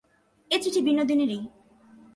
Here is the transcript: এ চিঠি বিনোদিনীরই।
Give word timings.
এ 0.51 0.57
চিঠি 0.63 0.81
বিনোদিনীরই। 0.81 1.39